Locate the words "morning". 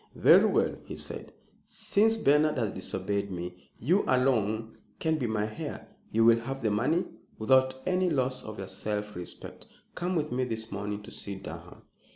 10.71-11.03